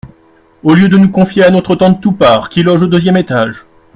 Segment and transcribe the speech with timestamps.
[0.63, 2.49] Au lieu de nous confier à notre tante TOUPART.
[2.49, 3.65] qui loge au deuxième étage!